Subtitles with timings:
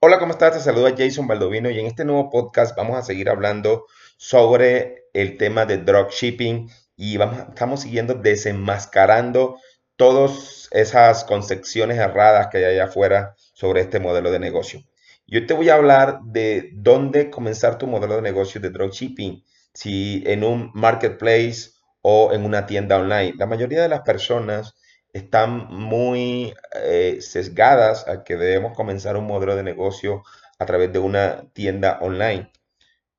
[0.00, 0.52] Hola, ¿cómo estás?
[0.52, 5.36] Te saluda Jason Baldovino y en este nuevo podcast vamos a seguir hablando sobre el
[5.36, 9.56] tema de dropshipping y vamos, estamos siguiendo desenmascarando
[9.96, 14.84] todas esas concepciones erradas que hay allá afuera sobre este modelo de negocio.
[15.26, 19.42] Yo te voy a hablar de dónde comenzar tu modelo de negocio de dropshipping,
[19.74, 21.72] si en un marketplace
[22.02, 23.34] o en una tienda online.
[23.36, 24.76] La mayoría de las personas
[25.18, 30.22] están muy eh, sesgadas a que debemos comenzar un modelo de negocio
[30.58, 32.50] a través de una tienda online.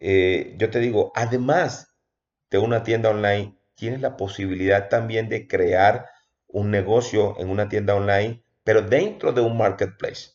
[0.00, 1.94] Eh, yo te digo, además
[2.50, 6.06] de una tienda online, tienes la posibilidad también de crear
[6.46, 10.30] un negocio en una tienda online, pero dentro de un marketplace.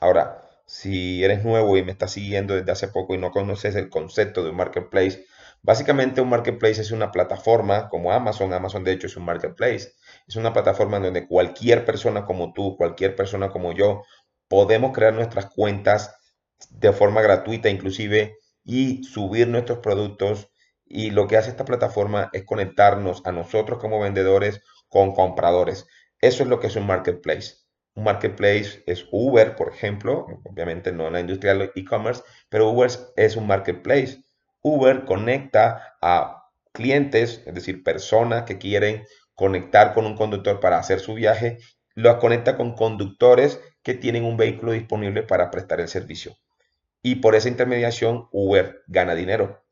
[0.00, 3.90] Ahora, si eres nuevo y me estás siguiendo desde hace poco y no conoces el
[3.90, 5.24] concepto de un marketplace,
[5.62, 8.52] básicamente un marketplace es una plataforma como Amazon.
[8.52, 9.92] Amazon de hecho es un marketplace
[10.26, 14.02] es una plataforma en donde cualquier persona como tú, cualquier persona como yo,
[14.48, 16.14] podemos crear nuestras cuentas
[16.70, 20.48] de forma gratuita inclusive y subir nuestros productos.
[20.86, 25.86] Y lo que hace esta plataforma es conectarnos a nosotros como vendedores con compradores.
[26.20, 27.56] Eso es lo que es un marketplace.
[27.94, 32.90] Un marketplace es Uber, por ejemplo, obviamente no en la industria del e-commerce, pero Uber
[33.16, 34.22] es un marketplace.
[34.62, 39.04] Uber conecta a clientes, es decir, personas que quieren
[39.34, 41.58] conectar con un conductor para hacer su viaje,
[41.94, 46.36] lo conecta con conductores que tienen un vehículo disponible para prestar el servicio.
[47.02, 49.62] Y por esa intermediación, Uber gana dinero.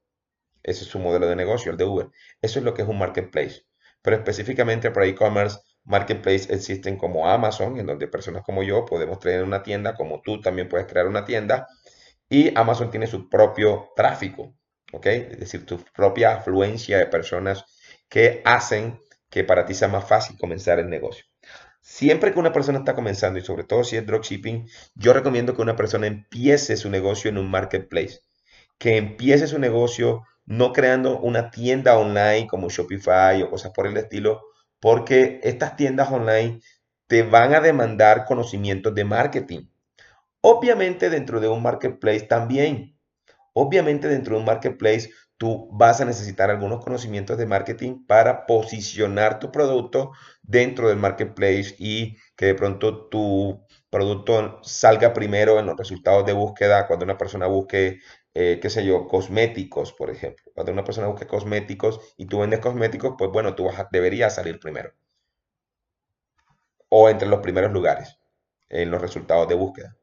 [0.63, 2.09] Ese es su modelo de negocio, el de Uber.
[2.41, 3.65] Eso es lo que es un marketplace.
[4.03, 9.43] Pero específicamente para e-commerce, marketplace existen como Amazon, en donde personas como yo podemos tener
[9.43, 11.67] una tienda, como tú también puedes crear una tienda.
[12.29, 14.55] Y Amazon tiene su propio tráfico,
[14.93, 15.07] ¿ok?
[15.07, 17.65] Es decir, tu propia afluencia de personas
[18.09, 19.01] que hacen
[19.33, 21.25] que para ti sea más fácil comenzar el negocio.
[21.81, 25.63] Siempre que una persona está comenzando, y sobre todo si es dropshipping, yo recomiendo que
[25.63, 28.21] una persona empiece su negocio en un marketplace,
[28.79, 33.97] que empiece su negocio no creando una tienda online como Shopify o cosas por el
[33.97, 34.43] estilo,
[34.81, 36.61] porque estas tiendas online
[37.07, 39.69] te van a demandar conocimientos de marketing.
[40.43, 42.99] Obviamente dentro de un marketplace también.
[43.55, 45.11] Obviamente dentro de un marketplace
[45.43, 51.75] tú vas a necesitar algunos conocimientos de marketing para posicionar tu producto dentro del marketplace
[51.81, 57.19] y que de pronto tu producto salga primero en los resultados de búsqueda cuando una
[57.19, 57.99] persona busque,
[58.35, 60.45] eh, qué sé yo, cosméticos, por ejemplo.
[60.55, 64.93] Cuando una persona busque cosméticos y tú vendes cosméticos, pues bueno, tú deberías salir primero.
[66.89, 68.17] O entre los primeros lugares
[68.69, 69.97] en los resultados de búsqueda.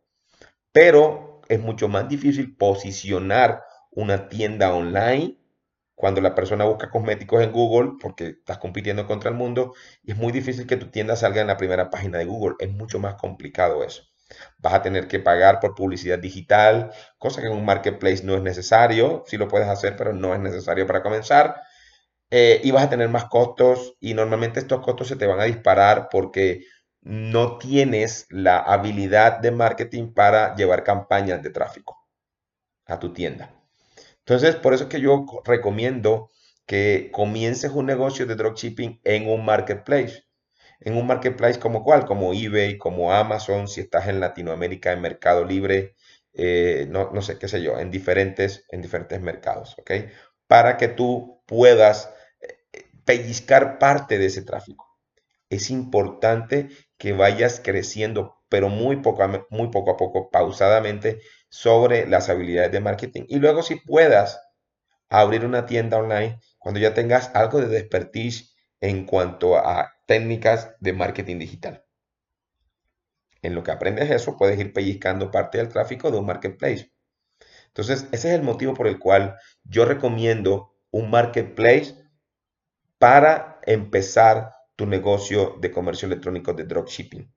[0.74, 5.38] Pero es mucho más difícil posicionar una tienda online
[5.96, 9.74] cuando la persona busca cosméticos en Google, porque estás compitiendo contra el mundo,
[10.06, 12.56] es muy difícil que tu tienda salga en la primera página de Google.
[12.60, 14.04] Es mucho más complicado eso.
[14.60, 18.42] Vas a tener que pagar por publicidad digital, cosa que en un marketplace no es
[18.42, 19.24] necesario.
[19.28, 21.58] Sí lo puedes hacer, pero no es necesario para comenzar.
[22.32, 25.46] Eh, y vas a tener más costos y normalmente estos costos se te van a
[25.46, 26.62] disparar porque
[27.02, 31.98] no tienes la habilidad de marketing para llevar campañas de tráfico
[32.86, 33.59] a tu tienda.
[34.30, 36.30] Entonces, por eso es que yo recomiendo
[36.68, 40.24] que comiences un negocio de dropshipping en un marketplace.
[40.82, 45.46] En un marketplace como cuál, como eBay, como Amazon, si estás en Latinoamérica, en Mercado
[45.46, 45.96] Libre,
[46.34, 49.92] eh, no, no, sé, qué sé yo, en diferentes, en diferentes mercados, ¿ok?
[50.46, 54.86] Para que tú puedas eh, pellizcar parte de ese tráfico.
[55.50, 56.70] Es importante
[57.00, 62.80] que vayas creciendo, pero muy poco, muy poco a poco, pausadamente, sobre las habilidades de
[62.80, 63.24] marketing.
[63.30, 64.42] Y luego si puedas
[65.10, 70.94] abrir una tienda online cuando ya tengas algo de expertise en cuanto a técnicas de
[70.94, 71.86] marketing digital.
[73.42, 76.92] En lo que aprendes eso, puedes ir pellizcando parte del tráfico de un marketplace.
[77.68, 81.96] Entonces, ese es el motivo por el cual yo recomiendo un marketplace
[82.98, 87.32] para empezar tu negocio de comercio electrónico de dropshipping.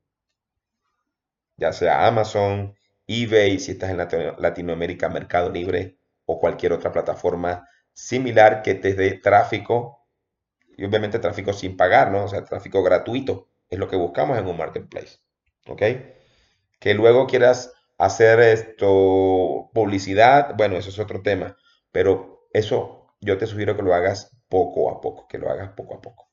[1.62, 2.74] Ya sea Amazon,
[3.06, 3.98] eBay, si estás en
[4.38, 10.08] Latinoamérica, Mercado Libre o cualquier otra plataforma similar que te dé tráfico
[10.76, 12.24] y obviamente tráfico sin pagar, ¿no?
[12.24, 15.18] O sea, tráfico gratuito es lo que buscamos en un marketplace,
[15.68, 15.82] ¿ok?
[16.80, 21.56] Que luego quieras hacer esto, publicidad, bueno, eso es otro tema,
[21.92, 25.94] pero eso yo te sugiero que lo hagas poco a poco, que lo hagas poco
[25.94, 26.28] a poco.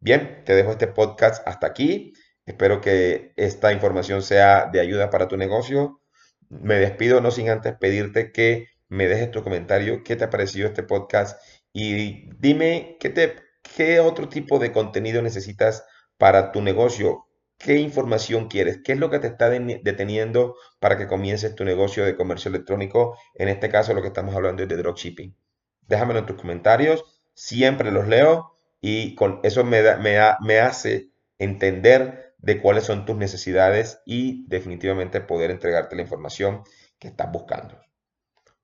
[0.00, 2.14] Bien, te dejo este podcast hasta aquí.
[2.48, 6.00] Espero que esta información sea de ayuda para tu negocio.
[6.48, 10.66] Me despido no sin antes pedirte que me dejes tu comentario, qué te ha parecido
[10.66, 11.38] este podcast
[11.74, 13.34] y dime qué, te,
[13.76, 15.84] qué otro tipo de contenido necesitas
[16.16, 17.26] para tu negocio.
[17.58, 22.04] qué información quieres, qué es lo que te está deteniendo para que comiences tu negocio
[22.04, 23.18] de comercio electrónico.
[23.34, 25.36] En este caso, lo que estamos hablando es de dropshipping.
[25.82, 27.04] Déjamelo en tus comentarios,
[27.34, 34.00] siempre los leo y con eso me, me hace entender de cuáles son tus necesidades
[34.06, 36.62] y definitivamente poder entregarte la información
[36.98, 37.80] que estás buscando.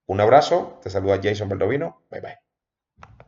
[0.07, 2.44] Un abrazo, te saluda Jason Baldovino, bye bye.